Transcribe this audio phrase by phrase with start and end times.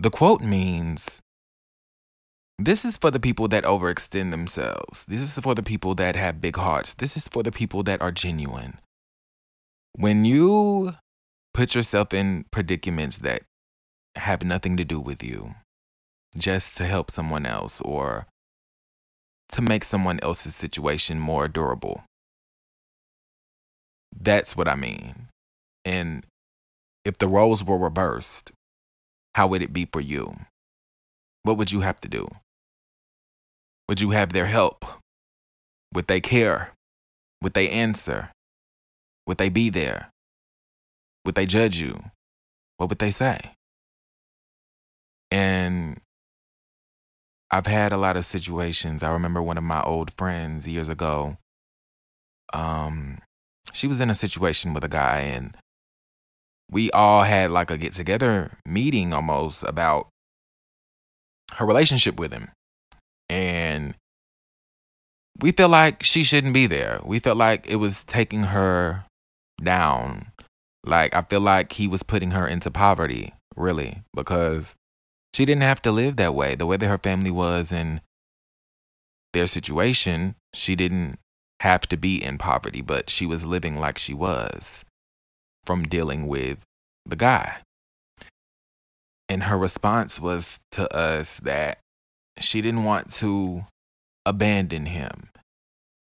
[0.00, 1.20] The quote means
[2.58, 5.04] this is for the people that overextend themselves.
[5.04, 6.94] This is for the people that have big hearts.
[6.94, 8.78] This is for the people that are genuine.
[9.94, 10.94] When you
[11.52, 13.42] put yourself in predicaments that
[14.14, 15.54] have nothing to do with you,
[16.36, 18.26] just to help someone else or
[19.50, 22.04] to make someone else's situation more durable.
[24.18, 25.28] That's what I mean.
[25.84, 26.24] And
[27.04, 28.52] if the roles were reversed,
[29.34, 30.34] how would it be for you?
[31.42, 32.26] What would you have to do?
[33.88, 34.84] Would you have their help?
[35.94, 36.72] Would they care?
[37.42, 38.32] Would they answer?
[39.26, 40.10] Would they be there?
[41.24, 42.10] Would they judge you?
[42.78, 43.38] What would they say?
[45.30, 46.00] And
[47.50, 49.02] I've had a lot of situations.
[49.02, 51.38] I remember one of my old friends years ago.
[52.52, 53.18] Um,
[53.72, 55.56] she was in a situation with a guy, and
[56.70, 60.08] we all had like a get together meeting almost about
[61.54, 62.50] her relationship with him.
[63.28, 63.94] And
[65.40, 67.00] we felt like she shouldn't be there.
[67.04, 69.04] We felt like it was taking her
[69.62, 70.32] down.
[70.84, 74.74] Like, I feel like he was putting her into poverty, really, because
[75.34, 76.54] she didn't have to live that way.
[76.54, 78.00] The way that her family was and
[79.32, 81.18] their situation, she didn't
[81.60, 84.84] have to be in poverty, but she was living like she was
[85.64, 86.64] from dealing with
[87.04, 87.58] the guy.
[89.28, 91.78] And her response was to us that
[92.38, 93.64] she didn't want to
[94.24, 95.30] abandon him.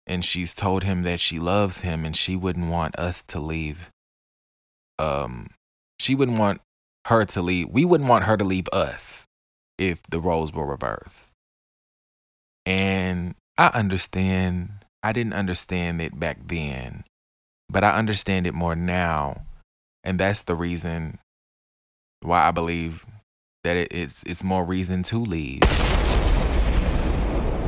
[0.06, 3.89] And she's told him that she loves him and she wouldn't want us to leave.
[5.00, 5.50] Um,
[6.00, 6.61] she wouldn't want
[7.07, 7.69] her to leave.
[7.69, 9.25] We wouldn't want her to leave us
[9.78, 11.34] if the roles were reversed.
[12.66, 14.69] And I understand.
[15.03, 17.06] I didn't understand it back then,
[17.69, 19.45] but I understand it more now.
[20.03, 21.19] And that's the reason
[22.22, 23.06] why I believe
[23.63, 25.62] that it's, it's more reason to leave.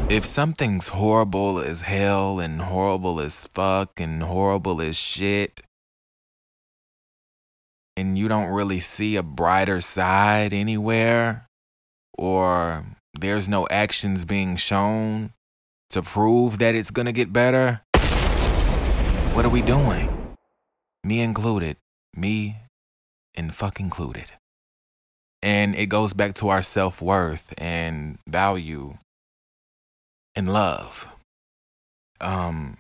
[0.10, 5.62] If something's horrible as hell and horrible as fuck and horrible as shit,
[8.00, 11.48] and you don't really see a brighter side anywhere,
[12.18, 12.86] or
[13.20, 15.34] there's no actions being shown
[15.90, 17.82] to prove that it's gonna get better,
[19.34, 20.36] what are we doing?
[21.04, 21.78] Me included.
[22.16, 22.58] Me
[23.36, 24.26] and fuck included.
[25.44, 28.98] And it goes back to our self worth and value
[30.36, 31.16] and love.
[32.22, 32.78] Um,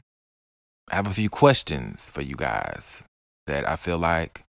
[0.91, 3.01] I have a few questions for you guys
[3.47, 4.43] that I feel like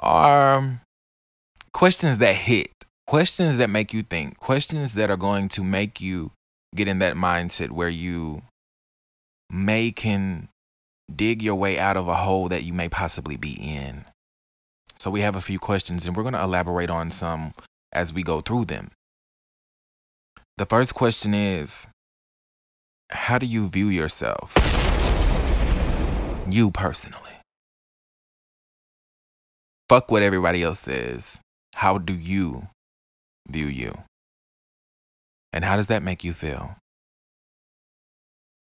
[0.00, 0.80] are um,
[1.72, 2.70] questions that hit,
[3.06, 6.32] questions that make you think, questions that are going to make you
[6.74, 8.42] get in that mindset where you
[9.50, 10.48] may can
[11.14, 14.04] dig your way out of a hole that you may possibly be in.
[14.98, 17.52] So we have a few questions and we're going to elaborate on some
[17.92, 18.90] as we go through them.
[20.58, 21.86] The first question is
[23.10, 24.54] How do you view yourself?
[26.48, 27.40] You personally.
[29.88, 31.38] Fuck what everybody else says.
[31.76, 32.68] How do you
[33.48, 33.98] view you?
[35.52, 36.76] And how does that make you feel?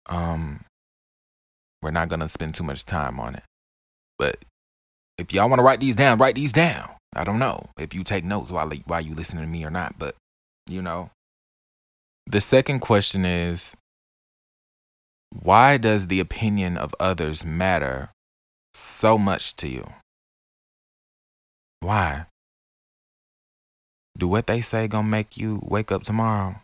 [0.07, 0.63] Um,
[1.81, 3.44] we're not gonna spend too much time on it.
[4.18, 4.38] But
[5.18, 6.89] if y'all want to write these down, write these down.
[7.16, 10.00] I don't know if you take notes while while you listen to me or not,
[10.00, 10.16] but
[10.68, 11.12] you know.
[12.25, 13.74] The second question is
[15.31, 18.10] why does the opinion of others matter
[18.74, 19.86] so much to you?
[21.81, 22.25] Why?
[24.17, 26.61] Do what they say gonna make you wake up tomorrow?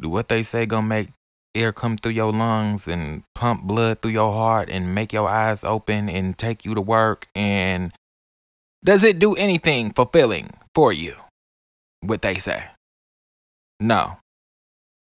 [0.00, 1.08] Do what they say gonna make
[1.54, 5.64] air come through your lungs and pump blood through your heart and make your eyes
[5.64, 7.26] open and take you to work?
[7.34, 7.92] And
[8.84, 11.14] does it do anything fulfilling for you?
[12.00, 12.70] What they say?
[13.80, 14.18] No.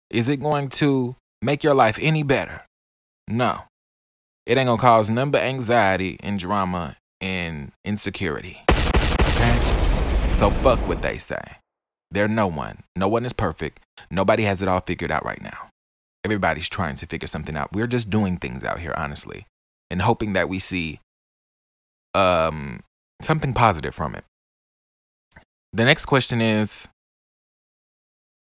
[0.10, 2.65] Is it going to make your life any better?
[3.27, 3.63] No.
[4.45, 8.67] It ain't gonna cause none but anxiety and drama and insecurity.
[10.38, 11.42] So fuck what they say.
[12.12, 12.84] They're no one.
[12.95, 13.80] No one is perfect.
[14.12, 15.69] Nobody has it all figured out right now.
[16.24, 17.74] Everybody's trying to figure something out.
[17.74, 19.48] We're just doing things out here, honestly,
[19.89, 21.00] and hoping that we see
[22.13, 22.81] um,
[23.19, 24.25] something positive from it.
[25.74, 26.88] The next question is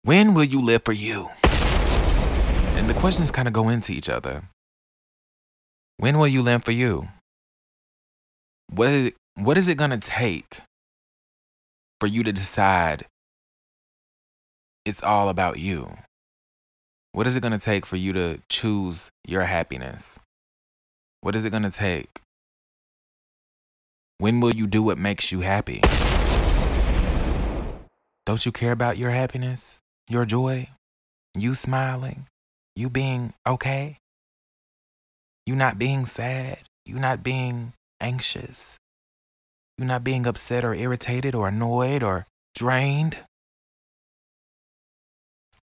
[0.02, 1.30] When will you live for you?
[2.76, 4.42] And the questions kind of go into each other.
[5.96, 7.08] When will you live for you?
[8.74, 10.60] What is it, what is it going to take
[12.00, 13.06] for you to decide
[14.84, 15.96] it's all about you?
[17.12, 20.18] What is it going to take for you to choose your happiness?
[21.20, 22.20] What is it going to take?
[24.18, 25.80] When will you do what makes you happy?
[28.24, 30.68] Don't you care about your happiness, your joy,
[31.34, 32.26] you smiling,
[32.76, 33.98] you being okay?
[35.46, 38.77] You not being sad, you not being anxious,
[39.78, 42.26] you not being upset or irritated or annoyed or
[42.56, 43.24] drained?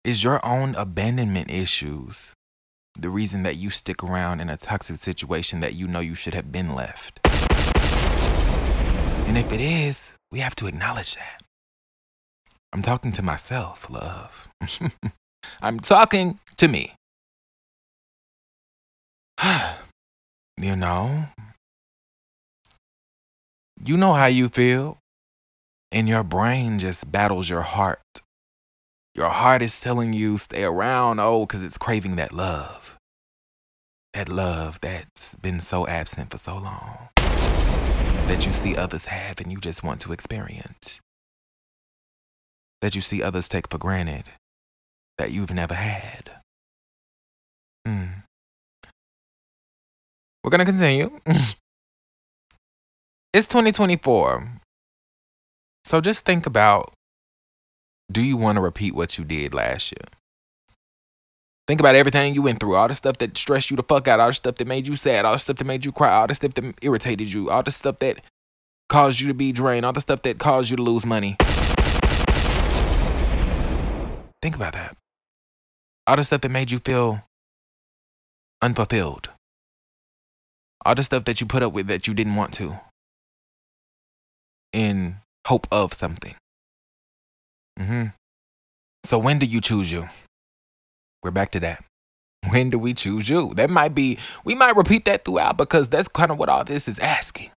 [0.04, 2.32] Is your own abandonment issues
[2.96, 6.34] the reason that you stick around in a toxic situation that you know you should
[6.34, 7.18] have been left?
[9.26, 11.40] And if it is, we have to acknowledge that.
[12.72, 14.48] I'm talking to myself, love.
[15.60, 16.94] I'm talking to me.
[20.56, 21.24] you know,
[23.84, 24.98] you know how you feel,
[25.92, 28.00] and your brain just battles your heart.
[29.14, 32.98] Your heart is telling you stay around, oh, because it's craving that love.
[34.12, 37.08] That love that's been so absent for so long.
[37.16, 41.00] That you see others have and you just want to experience
[42.80, 44.24] that you see others take for granted
[45.18, 46.30] that you've never had.
[47.86, 48.22] Mm.
[50.44, 51.18] We're going to continue.
[53.36, 54.48] it's 2024.
[55.84, 56.90] So just think about
[58.10, 60.06] do you want to repeat what you did last year?
[61.68, 64.20] Think about everything you went through, all the stuff that stressed you the fuck out,
[64.20, 66.26] all the stuff that made you sad, all the stuff that made you cry, all
[66.26, 68.22] the stuff that irritated you, all the stuff that
[68.88, 71.36] caused you to be drained, all the stuff that caused you to lose money.
[74.40, 74.96] Think about that.
[76.06, 77.22] All the stuff that made you feel
[78.62, 79.28] unfulfilled.
[80.86, 82.80] All the stuff that you put up with that you didn't want to.
[84.76, 86.34] In hope of something.
[87.78, 88.08] Mm-hmm.
[89.04, 90.08] So when do you choose you?
[91.22, 91.82] We're back to that.
[92.50, 93.54] When do we choose you?
[93.56, 96.86] That might be, we might repeat that throughout because that's kind of what all this
[96.86, 97.50] is asking.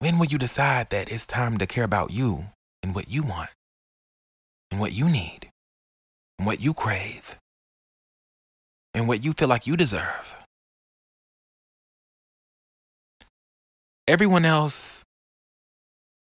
[0.00, 2.48] When will you decide that it's time to care about you
[2.82, 3.50] and what you want?
[4.70, 5.50] and what you need,
[6.38, 7.36] and what you crave,
[8.94, 10.36] and what you feel like you deserve.
[14.06, 15.02] Everyone else,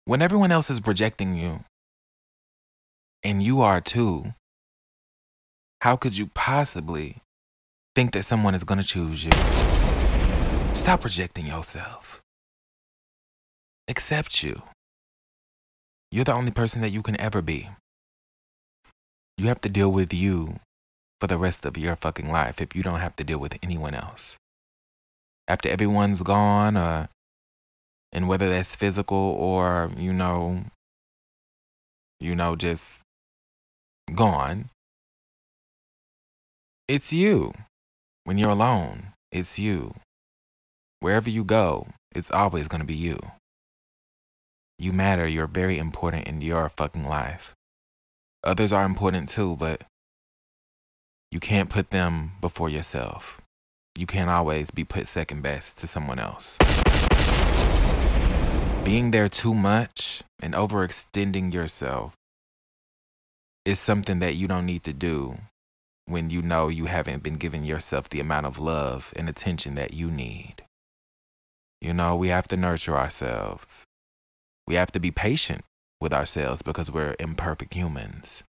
[0.04, 1.64] when everyone else is projecting you,
[3.22, 4.34] and you are too,
[5.80, 7.18] how could you possibly
[7.94, 9.32] think that someone is going to choose you?
[10.72, 12.20] Stop projecting yourself.
[13.88, 14.62] Accept you.
[16.10, 17.68] You're the only person that you can ever be.
[19.38, 20.56] You have to deal with you
[21.20, 23.94] for the rest of your fucking life if you don't have to deal with anyone
[23.94, 24.36] else.
[25.48, 27.06] After everyone's gone, uh,
[28.12, 30.64] and whether that's physical or, you know,
[32.20, 33.02] you know, just
[34.14, 34.70] gone,
[36.88, 37.52] it's you.
[38.24, 39.94] When you're alone, it's you.
[41.00, 43.18] Wherever you go, it's always going to be you.
[44.78, 45.26] You matter.
[45.26, 47.54] You're very important in your fucking life.
[48.44, 49.84] Others are important too, but
[51.30, 53.40] you can't put them before yourself.
[53.96, 56.58] You can't always be put second best to someone else.
[58.84, 62.16] Being there too much and overextending yourself
[63.64, 65.36] is something that you don't need to do
[66.06, 69.94] when you know you haven't been giving yourself the amount of love and attention that
[69.94, 70.64] you need.
[71.80, 73.84] You know, we have to nurture ourselves.
[74.66, 75.62] We have to be patient
[76.00, 78.42] with ourselves because we're imperfect humans.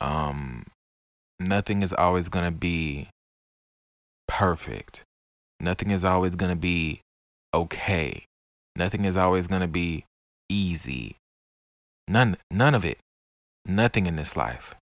[0.00, 0.66] Um,
[1.38, 3.10] nothing is always going to be
[4.26, 5.04] perfect.
[5.60, 7.00] Nothing is always going to be
[7.54, 8.24] okay.
[8.78, 10.04] Nothing is always going to be
[10.48, 11.16] easy.
[12.06, 12.98] None none of it.
[13.66, 14.76] Nothing in this life.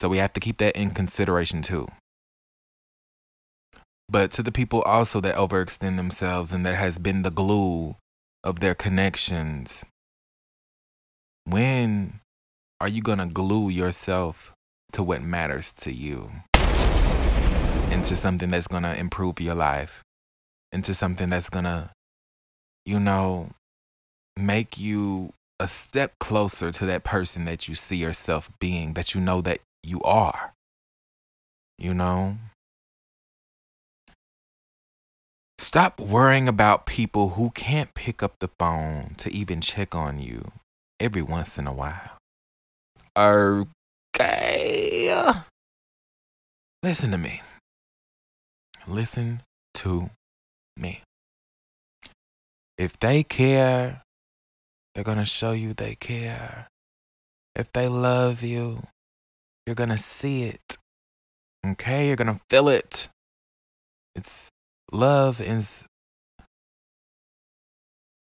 [0.00, 1.88] So we have to keep that in consideration too.
[4.08, 7.96] But to the people also that overextend themselves and that has been the glue
[8.44, 9.84] of their connections,
[11.44, 12.20] when
[12.80, 14.54] are you going to glue yourself
[14.92, 16.30] to what matters to you?
[17.90, 20.04] Into something that's going to improve your life,
[20.72, 21.90] into something that's going to,
[22.88, 23.50] you know,
[24.34, 29.20] make you a step closer to that person that you see yourself being, that you
[29.20, 30.54] know that you are.
[31.78, 32.38] You know?
[35.58, 40.50] Stop worrying about people who can't pick up the phone to even check on you
[40.98, 42.16] every once in a while.
[43.14, 45.12] Okay.
[46.82, 47.42] Listen to me.
[48.86, 49.42] Listen
[49.74, 50.08] to
[50.74, 51.02] me.
[52.78, 54.02] If they care,
[54.94, 56.68] they're going to show you they care.
[57.56, 58.84] If they love you,
[59.66, 60.76] you're going to see it.
[61.66, 62.06] Okay?
[62.06, 63.08] You're going to feel it.
[64.14, 64.48] It's
[64.92, 65.82] love is.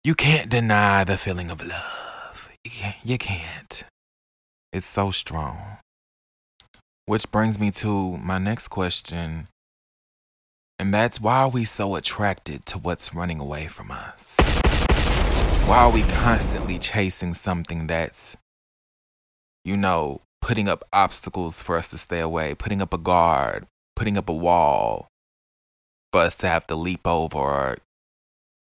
[0.03, 2.49] You can't deny the feeling of love.
[2.63, 2.97] You can't.
[3.03, 3.83] You can't.
[4.73, 5.77] It's so strong.
[7.05, 9.47] Which brings me to my next question.
[10.79, 14.35] And that's why we so attracted to what's running away from us?
[15.65, 18.37] Why are we constantly chasing something that's,
[19.65, 23.65] you know, putting up obstacles for us to stay away, putting up a guard,
[23.95, 25.07] putting up a wall
[26.13, 27.77] for us to have to leap over or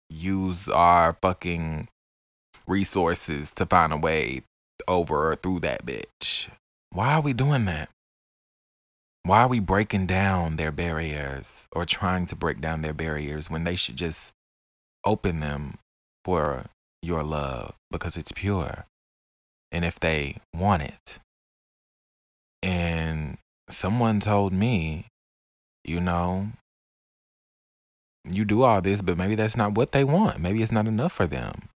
[0.08, 1.86] use our fucking
[2.66, 4.40] resources to find a way
[4.88, 6.48] over or through that bitch.
[6.92, 7.90] Why are we doing that?
[9.22, 13.64] Why are we breaking down their barriers or trying to break down their barriers when
[13.64, 14.32] they should just
[15.04, 15.74] open them
[16.24, 16.66] for
[17.02, 18.86] your love because it's pure?
[19.70, 21.18] And if they want it.
[22.62, 25.06] And someone told me,
[25.84, 26.48] you know,
[28.24, 30.40] you do all this, but maybe that's not what they want.
[30.40, 31.68] Maybe it's not enough for them.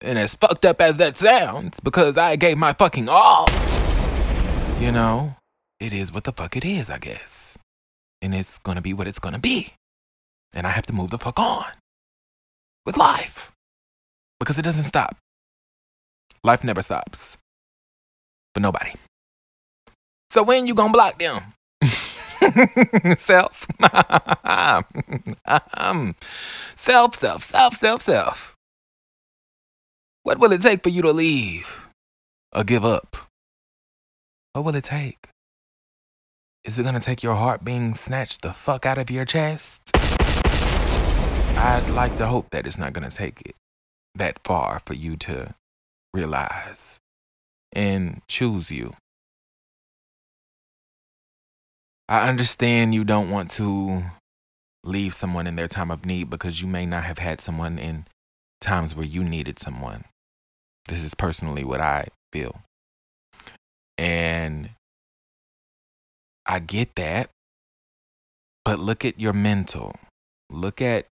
[0.00, 3.46] And as fucked up as that sounds, because I gave my fucking all,
[4.80, 5.36] you know,
[5.82, 7.58] it is what the fuck it is, I guess.
[8.22, 9.74] And it's gonna be what it's gonna be.
[10.54, 11.64] And I have to move the fuck on
[12.86, 13.50] with life
[14.38, 15.16] because it doesn't stop.
[16.44, 17.36] Life never stops.
[18.54, 18.92] But nobody.
[20.30, 21.54] So when you gonna block them?
[23.16, 23.66] self.
[26.76, 28.56] self, self, self, self, self.
[30.22, 31.88] What will it take for you to leave
[32.54, 33.16] or give up?
[34.52, 35.31] What will it take?
[36.64, 39.82] Is it to take your heart being snatched the fuck out of your chest?
[41.56, 43.56] I'd like to hope that it's not to take it
[44.14, 45.54] that far for you to
[46.14, 47.00] realize
[47.72, 48.92] and choose you.
[52.08, 54.04] I understand you don't want to
[54.84, 58.04] leave someone in their time of need because you may not have had someone in
[58.60, 60.04] times where you needed someone.
[60.86, 62.60] This is personally what I feel.
[63.98, 64.70] And
[66.52, 67.30] I get that.
[68.62, 69.96] But look at your mental.
[70.50, 71.06] Look at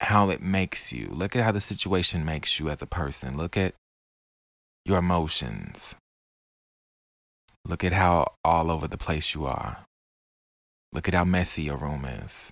[0.00, 1.06] how it makes you.
[1.12, 3.38] Look at how the situation makes you as a person.
[3.38, 3.74] Look at
[4.84, 5.94] your emotions.
[7.64, 9.84] Look at how all over the place you are.
[10.92, 12.50] Look at how messy your room is.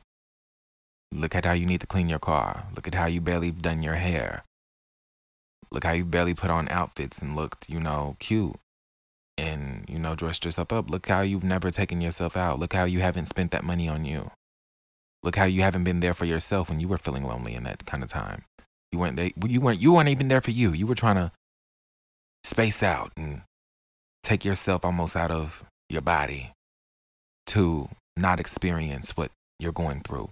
[1.11, 2.69] Look at how you need to clean your car.
[2.77, 4.45] Look at how you barely done your hair.
[5.73, 8.55] Look how you barely put on outfits and looked, you know, cute
[9.37, 10.91] and, you know, dressed yourself up.
[10.91, 12.59] Look how you've never taken yourself out.
[12.59, 14.31] Look how you haven't spent that money on you.
[15.23, 17.87] Look how you haven't been there for yourself when you were feeling lonely in that
[17.87, 18.45] kind of time.
[18.93, 20.73] You weren't they, you weren't you weren't even there for you.
[20.73, 21.33] You were trying to
[22.45, 23.43] space out and
[24.23, 26.53] take yourself almost out of your body
[27.47, 30.31] to not experience what you're going through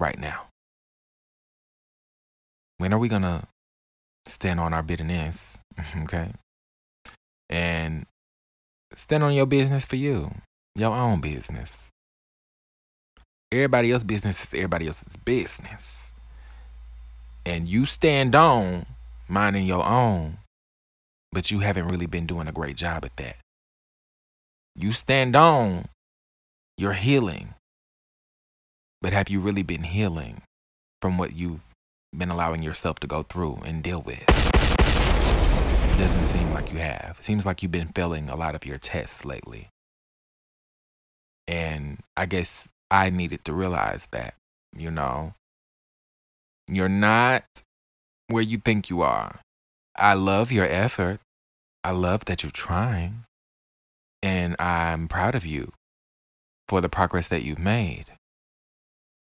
[0.00, 0.48] right now.
[2.78, 3.46] When are we to
[4.26, 5.58] stand on our bitterness,
[6.02, 6.32] okay?
[7.48, 8.06] And
[8.96, 10.30] stand on your business for you,
[10.74, 11.88] your own business.
[13.52, 16.12] Everybody else's business is everybody else's business.
[17.46, 18.86] And you stand on
[19.28, 20.38] minding your own
[21.34, 23.36] but you haven't really been doing a great job at that.
[24.76, 25.86] You stand on
[26.78, 27.54] your healing,
[29.02, 30.42] but have you really been healing
[31.02, 31.74] from what you've
[32.16, 34.24] been allowing yourself to go through and deal with?
[35.98, 37.16] Doesn't seem like you have.
[37.18, 39.68] It seems like you've been failing a lot of your tests lately.
[41.48, 44.34] And I guess I needed to realize that,
[44.76, 45.32] you know,
[46.68, 47.44] you're not
[48.28, 49.40] where you think you are
[49.96, 51.20] I love your effort.
[51.84, 53.24] I love that you're trying.
[54.22, 55.72] And I'm proud of you
[56.68, 58.06] for the progress that you've made.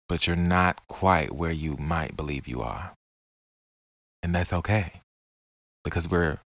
[0.08, 2.94] But you're not quite where you might believe you are.
[4.22, 5.02] And that's okay
[5.84, 6.38] because we're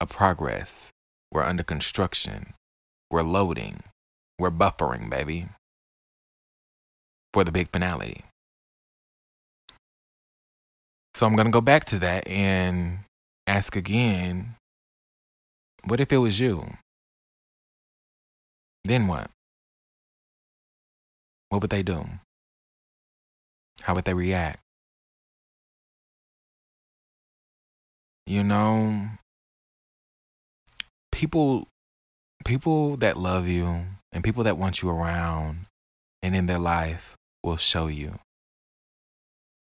[0.00, 0.88] a progress.
[1.32, 2.54] We're under construction.
[3.10, 3.82] We're loading.
[4.38, 5.48] We're buffering, baby,
[7.32, 8.24] for the big finale.
[11.14, 13.00] So I'm going to go back to that and
[13.46, 14.54] ask again
[15.84, 16.74] what if it was you?
[18.84, 19.30] Then what?
[21.48, 22.04] What would they do?
[23.82, 24.60] How would they react?
[28.26, 29.08] You know,
[31.20, 31.66] people
[32.46, 35.66] people that love you and people that want you around
[36.22, 38.18] and in their life will show you.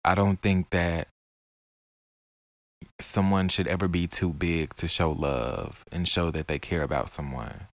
[0.05, 1.09] I don't think that
[3.01, 7.09] someone should ever be too big to show love and show that they care about
[7.09, 7.67] someone.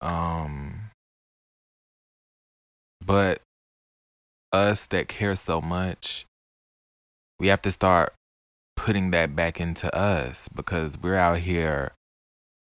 [0.00, 0.90] Um
[3.04, 3.40] but
[4.50, 6.24] us that care so much,
[7.38, 8.14] we have to start
[8.76, 11.92] putting that back into us because we're out here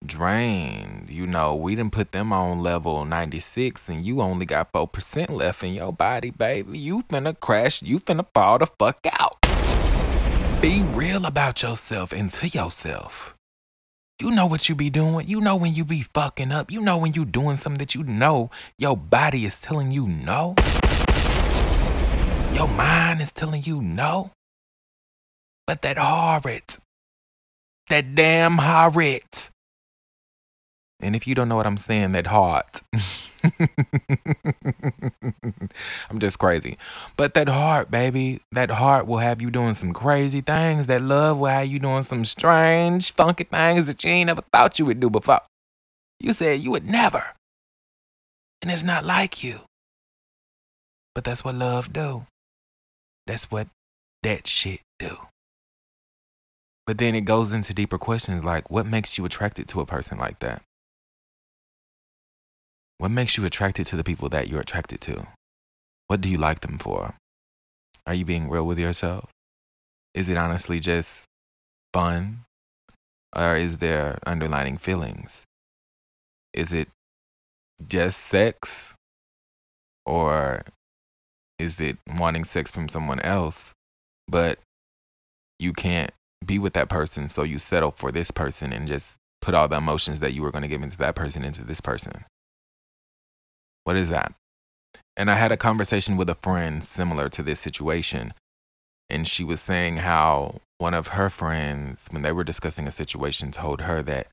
[0.06, 1.10] drained.
[1.10, 5.64] You know, we didn't put them on level 96 and you only got 4% left
[5.64, 6.78] in your body, baby.
[6.78, 7.82] You finna crash.
[7.82, 9.38] You finna fall the fuck out.
[10.62, 13.34] Be real about yourself and to yourself.
[14.20, 15.28] You know what you be doing.
[15.28, 16.72] You know when you be fucking up.
[16.72, 18.50] You know when you doing something that you know
[18.80, 20.56] your body is telling you no.
[22.54, 24.32] Your mind is telling you no.
[25.68, 26.80] But that heart,
[27.90, 29.52] that damn heart,
[31.00, 32.82] and if you don't know what I'm saying, that heart.
[36.10, 36.78] I'm just crazy.
[37.16, 40.88] But that heart, baby, that heart will have you doing some crazy things.
[40.88, 44.80] That love will have you doing some strange, funky things that you ain't ever thought
[44.80, 45.42] you would do before.
[46.20, 47.24] You said you would never.
[48.62, 49.60] And it's not like you.
[51.14, 52.26] But that's what love do.
[53.28, 53.68] That's what
[54.24, 55.18] that shit do.
[56.88, 60.18] But then it goes into deeper questions like what makes you attracted to a person
[60.18, 60.64] like that?
[63.00, 65.28] What makes you attracted to the people that you're attracted to?
[66.08, 67.16] What do you like them for?
[68.08, 69.30] Are you being real with yourself?
[70.16, 71.26] Is it honestly just
[71.94, 72.46] fun?
[73.36, 75.44] Or is there underlining feelings?
[76.54, 76.88] Is it
[77.88, 78.96] just sex?
[80.06, 80.64] Or
[81.60, 83.74] is it wanting sex from someone else,
[84.28, 84.58] but
[85.60, 86.12] you can't
[86.46, 89.78] be with that person, so you settle for this person and just put all the
[89.78, 92.24] emotions that you were going to give into that person into this person?
[93.88, 94.34] What is that?
[95.16, 98.34] And I had a conversation with a friend similar to this situation.
[99.10, 103.50] And she was saying how one of her friends, when they were discussing a situation,
[103.50, 104.28] told her that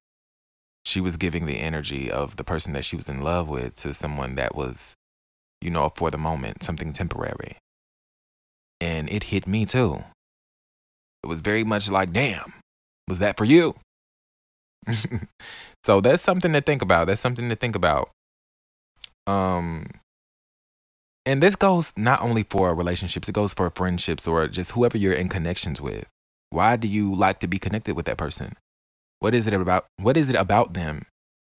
[0.84, 3.94] she was giving the energy of the person that she was in love with to
[3.94, 4.92] someone that was,
[5.60, 7.56] you know, for the moment, something temporary.
[8.80, 10.02] And it hit me too.
[11.22, 12.54] It was very much like, damn,
[13.06, 13.76] was that for you?
[15.84, 17.06] so that's something to think about.
[17.06, 18.10] That's something to think about.
[19.26, 19.86] Um,
[21.26, 25.14] and this goes not only for relationships, it goes for friendships or just whoever you're
[25.14, 26.06] in connections with.
[26.50, 28.56] Why do you like to be connected with that person?
[29.20, 31.06] What is it about what is it about them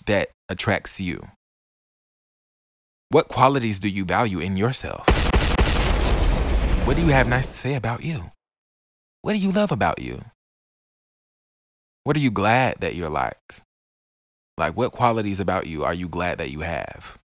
[0.06, 1.30] that attracts you?
[3.10, 5.06] What qualities do you value in yourself?
[6.86, 8.32] What do you have nice to say about you?
[9.24, 10.24] What do you love about you?
[12.04, 13.62] What are you glad that you're like?
[14.58, 17.18] Like, what qualities about you are you glad that you have?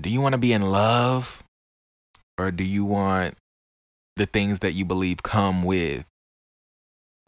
[0.00, 1.42] Do you want to be in love
[2.38, 3.34] or do you want
[4.16, 6.06] the things that you believe come with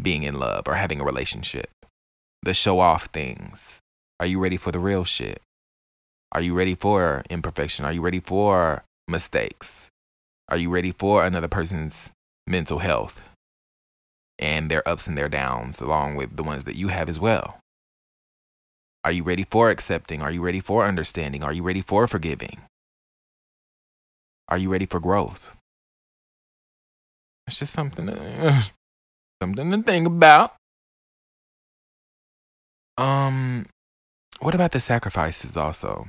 [0.00, 1.70] being in love or having a relationship?
[2.42, 3.80] The show off things.
[4.18, 5.40] Are you ready for the real shit?
[6.32, 7.84] Are you ready for imperfection?
[7.84, 9.88] Are you ready for mistakes?
[10.48, 12.10] Are you ready for another person's
[12.46, 13.28] mental health
[14.38, 17.58] and their ups and their downs, along with the ones that you have as well?
[19.04, 20.20] Are you ready for accepting?
[20.20, 21.42] Are you ready for understanding?
[21.42, 22.60] Are you ready for forgiving?
[24.48, 25.56] Are you ready for growth?
[27.46, 28.64] It's just something to,
[29.42, 30.54] something to think about.
[32.98, 33.66] Um,
[34.40, 36.08] what about the sacrifices also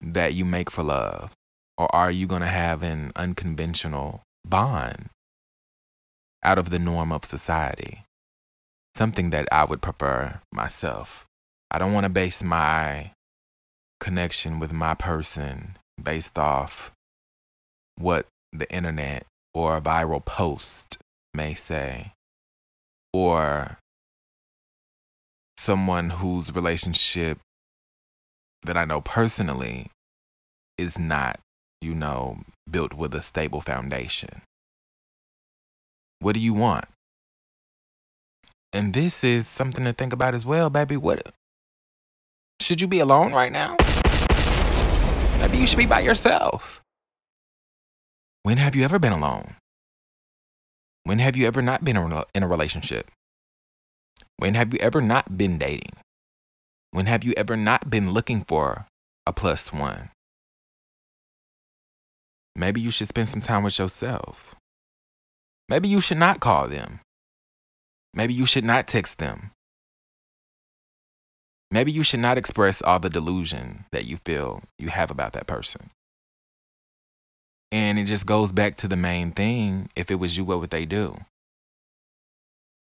[0.00, 1.32] that you make for love?
[1.78, 5.08] Or are you going to have an unconventional bond
[6.42, 8.02] out of the norm of society?
[8.96, 11.27] Something that I would prefer myself.
[11.70, 13.12] I don't want to base my
[14.00, 16.92] connection with my person based off
[17.96, 20.98] what the internet or a viral post
[21.34, 22.12] may say,
[23.12, 23.78] or
[25.58, 27.38] someone whose relationship
[28.62, 29.88] that I know personally
[30.78, 31.40] is not,
[31.80, 32.38] you know,
[32.70, 34.42] built with a stable foundation.
[36.20, 36.86] What do you want?
[38.72, 40.96] And this is something to think about as well, baby.
[40.96, 41.32] What
[42.60, 43.76] should you be alone right now?
[45.38, 46.80] Maybe you should be by yourself.
[48.42, 49.54] When have you ever been alone?
[51.04, 53.10] When have you ever not been in a relationship?
[54.36, 55.92] When have you ever not been dating?
[56.90, 58.86] When have you ever not been looking for
[59.26, 60.10] a plus one?
[62.56, 64.54] Maybe you should spend some time with yourself.
[65.68, 67.00] Maybe you should not call them.
[68.14, 69.52] Maybe you should not text them.
[71.70, 75.46] Maybe you should not express all the delusion that you feel you have about that
[75.46, 75.90] person.
[77.70, 79.90] And it just goes back to the main thing.
[79.94, 81.16] If it was you, what would they do?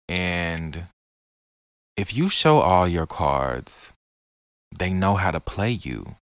[0.10, 0.88] And
[1.96, 3.94] if you show all your cards,
[4.78, 6.18] they know how to play you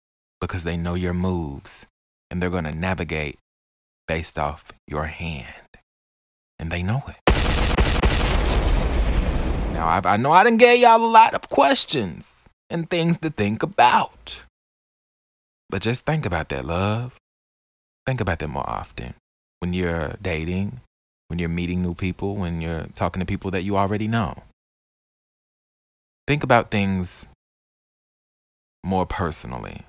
[0.40, 1.84] because they know your moves
[2.30, 3.38] and they're going to navigate
[4.08, 5.68] based off your hand.
[6.58, 7.16] And they know it.
[9.74, 13.30] Now, I've, i know I done gave y'all a lot of questions and things to
[13.30, 14.44] think about.
[15.68, 17.18] But just think about that, love.
[18.06, 19.14] Think about that more often.
[19.60, 20.80] When you're dating,
[21.28, 24.42] when you're meeting new people, when you're talking to people that you already know.
[26.26, 27.26] Think about things
[28.84, 29.84] more personally,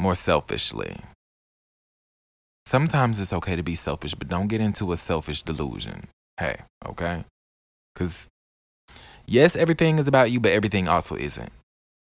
[0.00, 1.00] more selfishly.
[2.66, 6.04] Sometimes it's okay to be selfish, but don't get into a selfish delusion.
[6.38, 7.24] Hey, okay?
[7.94, 8.26] Because,
[9.28, 11.52] yes, everything is about you, but everything also isn't.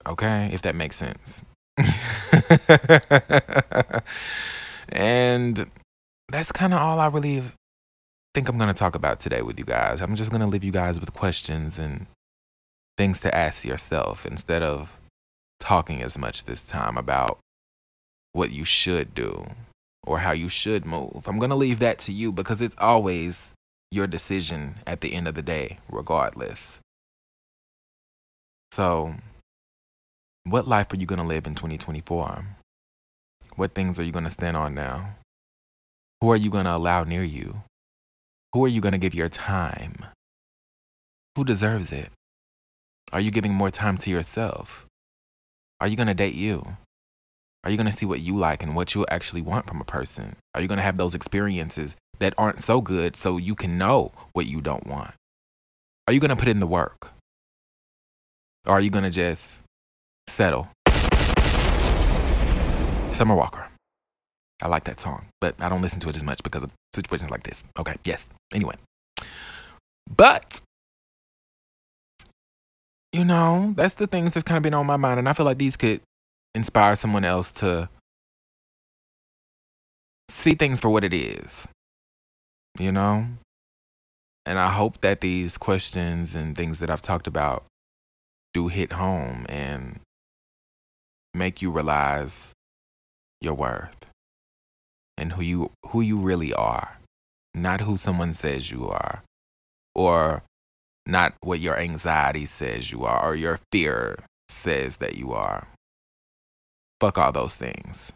[0.07, 0.51] Okay?
[0.53, 1.43] If that makes sense.
[4.91, 5.71] and
[6.29, 7.43] that's kind of all I really
[8.35, 10.01] think I'm going to talk about today with you guys.
[10.01, 12.07] I'm just going to leave you guys with questions and
[12.97, 14.99] things to ask yourself instead of
[15.59, 17.39] talking as much this time about
[18.33, 19.47] what you should do
[20.07, 21.25] or how you should move.
[21.27, 23.51] I'm going to leave that to you because it's always
[23.91, 26.81] your decision at the end of the day, regardless.
[28.75, 29.15] So,
[30.43, 32.45] what life are you going to live in 2024?
[33.55, 35.15] What things are you going to stand on now?
[36.21, 37.63] Who are you going to allow near you?
[38.53, 40.07] Who are you going to give your time?
[41.37, 42.09] Who deserves it?
[43.13, 44.87] Are you giving more time to yourself?
[45.81, 46.77] Are you going to date you?
[47.63, 49.85] Are you going to see what you like and what you actually want from a
[49.85, 50.35] person?
[50.53, 54.11] Are you going to have those experiences that aren't so good so you can know
[54.33, 55.15] what you don't want?
[56.09, 57.13] Are you going to put in the work?
[58.67, 59.59] Or are you going to just
[60.29, 60.69] settle?
[63.11, 63.69] Summer Walker.
[64.63, 67.31] I like that song, but I don't listen to it as much because of situations
[67.31, 67.63] like this.
[67.79, 68.29] Okay, yes.
[68.53, 68.75] Anyway.
[70.09, 70.61] But,
[73.13, 75.19] you know, that's the things that's kind of been on my mind.
[75.19, 76.01] And I feel like these could
[76.55, 77.89] inspire someone else to
[80.29, 81.67] see things for what it is
[82.79, 83.27] you know?
[84.47, 87.65] And I hope that these questions and things that I've talked about
[88.55, 90.01] do hit home and
[91.35, 92.53] make you realize
[93.41, 94.07] your worth
[95.19, 96.99] and who you who you really are,
[97.55, 99.23] not who someone says you are
[99.95, 100.43] or
[101.07, 104.17] not what your anxiety says you are or your fear
[104.49, 105.69] says that you are.
[107.01, 108.13] Fuck all those things.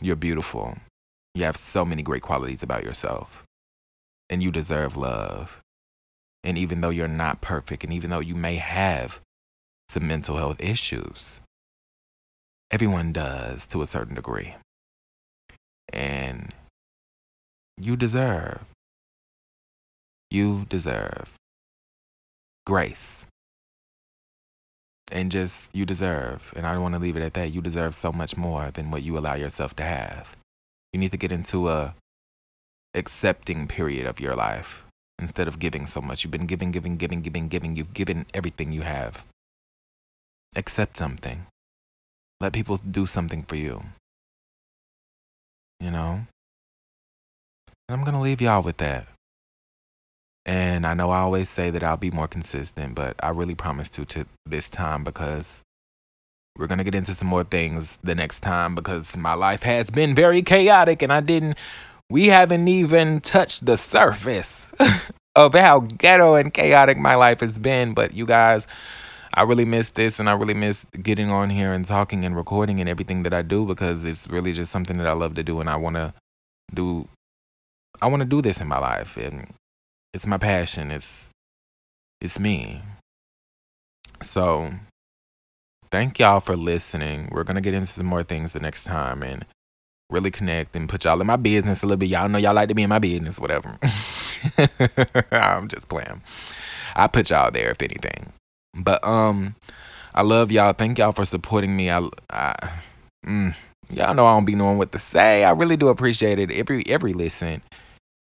[0.00, 0.78] You're beautiful.
[1.34, 3.44] You have so many great qualities about yourself
[4.30, 5.60] and you deserve love.
[6.42, 9.20] And even though you're not perfect, and even though you may have
[9.88, 11.40] some mental health issues,
[12.70, 14.56] everyone does to a certain degree.
[15.92, 16.52] And
[17.80, 18.64] you deserve,
[20.30, 21.34] you deserve
[22.66, 23.26] grace.
[25.12, 27.52] And just, you deserve, and I don't want to leave it at that.
[27.52, 30.36] You deserve so much more than what you allow yourself to have.
[30.92, 31.94] You need to get into a
[32.94, 34.84] accepting period of your life
[35.18, 36.24] instead of giving so much.
[36.24, 37.76] You've been giving, giving, giving, giving, giving.
[37.76, 39.24] You've given everything you have.
[40.56, 41.46] Accept something.
[42.40, 43.84] Let people do something for you.
[45.80, 46.26] You know?
[47.88, 49.06] And I'm going to leave y'all with that.
[50.46, 53.88] And I know I always say that I'll be more consistent, but I really promise
[53.90, 55.62] to to this time because
[56.56, 59.90] we're going to get into some more things the next time because my life has
[59.90, 61.58] been very chaotic and I didn't
[62.10, 64.70] we haven't even touched the surface
[65.36, 67.94] of how ghetto and chaotic my life has been.
[67.94, 68.66] But you guys,
[69.36, 72.78] I really miss this and I really miss getting on here and talking and recording
[72.78, 75.58] and everything that I do because it's really just something that I love to do
[75.60, 76.14] and I want to
[76.72, 77.08] do
[78.00, 79.52] I want to do this in my life and
[80.12, 80.92] it's my passion.
[80.92, 81.28] It's
[82.20, 82.82] it's me.
[84.22, 84.70] So
[85.90, 87.28] thank y'all for listening.
[87.32, 89.44] We're gonna get into some more things the next time and
[90.10, 92.08] really connect and put y'all in my business a little bit.
[92.08, 93.78] Y'all know y'all like to be in my business, whatever.
[95.32, 96.22] I'm just playing.
[96.94, 98.32] I put y'all there if anything.
[98.74, 99.54] But um
[100.14, 100.72] I love y'all.
[100.72, 101.90] Thank y'all for supporting me.
[101.90, 102.54] I, I
[103.26, 103.54] mm,
[103.92, 105.44] y'all know I don't be knowing what to say.
[105.44, 106.50] I really do appreciate it.
[106.52, 107.62] Every every listen.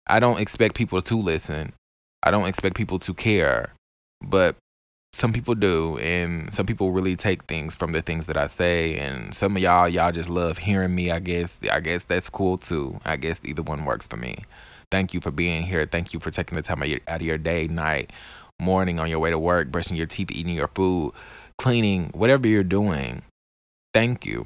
[0.07, 1.73] I don't expect people to listen.
[2.23, 3.73] I don't expect people to care.
[4.21, 4.55] But
[5.13, 8.95] some people do and some people really take things from the things that I say
[8.97, 12.57] and some of y'all y'all just love hearing me I guess I guess that's cool
[12.59, 14.43] too I guess either one works for me
[14.91, 17.67] thank you for being here thank you for taking the time out of your day
[17.67, 18.11] night
[18.59, 21.11] morning on your way to work brushing your teeth eating your food
[21.57, 23.21] cleaning whatever you're doing
[23.93, 24.45] thank you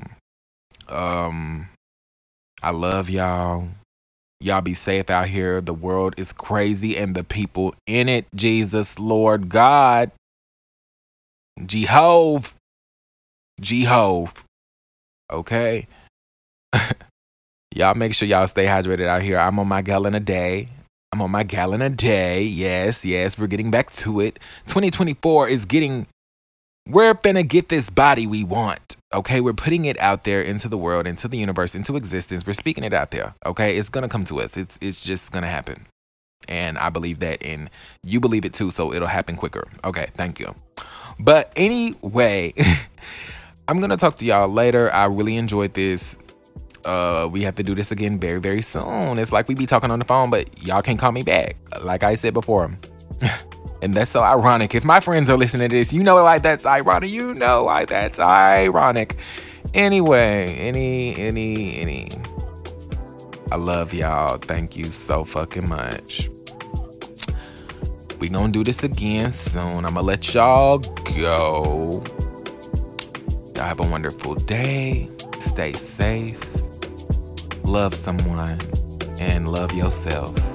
[0.90, 1.68] um
[2.62, 3.68] I love y'all
[4.44, 5.62] Y'all be safe out here.
[5.62, 8.26] The world is crazy and the people in it.
[8.36, 10.12] Jesus, Lord God.
[11.62, 12.54] Jehove.
[13.62, 14.44] Jehove.
[15.32, 15.88] Okay?
[17.74, 19.40] y'all make sure y'all stay hydrated out here.
[19.40, 20.68] I'm on my gallon a day.
[21.14, 22.42] I'm on my gallon a day.
[22.42, 24.40] Yes, yes, we're getting back to it.
[24.66, 26.08] 2024 is getting,
[26.90, 28.96] we're gonna get this body we want.
[29.14, 32.48] Okay, we're putting it out there into the world, into the universe, into existence.
[32.48, 33.36] We're speaking it out there.
[33.46, 34.58] Okay, it's gonna come to us.
[34.58, 35.86] It's it's just gonna happen,
[36.50, 37.70] and I believe that, and
[38.02, 38.72] you believe it too.
[38.72, 39.66] So it'll happen quicker.
[39.86, 40.56] Okay, thank you.
[41.20, 42.56] But anyway,
[43.68, 44.92] I'm gonna talk to y'all later.
[44.92, 46.18] I really enjoyed this.
[46.86, 49.18] Uh, we have to do this again very very soon.
[49.18, 51.56] It's like we be talking on the phone, but y'all can call me back.
[51.82, 52.78] Like I said before.
[53.84, 54.76] And that's so ironic.
[54.76, 57.10] If my friends are listening to this, you know why that's ironic.
[57.10, 59.18] You know why that's ironic.
[59.74, 62.10] Anyway, any, any, any.
[63.52, 64.38] I love y'all.
[64.38, 66.30] Thank you so fucking much.
[68.22, 69.84] We gonna do this again soon.
[69.84, 72.02] I'ma let y'all go.
[73.56, 75.10] Y'all have a wonderful day.
[75.42, 76.53] Stay safe.
[77.66, 78.60] Love someone
[79.20, 80.53] and love yourself.